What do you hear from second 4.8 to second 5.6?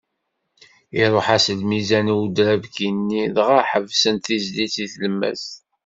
deg tlemmast.